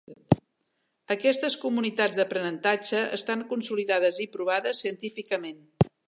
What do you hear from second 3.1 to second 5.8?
estan consolidades i provades científicament.